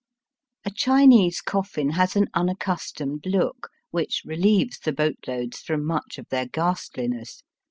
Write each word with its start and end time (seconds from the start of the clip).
A 0.65 0.71
Chinese 0.71 1.43
coflSn 1.43 1.91
has 1.91 2.15
an 2.15 2.27
unaccustomed 2.33 3.23
look, 3.27 3.69
which 3.91 4.23
relieves 4.25 4.79
the 4.79 4.93
boatloads 4.93 5.59
from 5.59 5.85
much 5.85 6.17
of 6.17 6.27
their 6.29 6.47
ghastliness. 6.47 7.43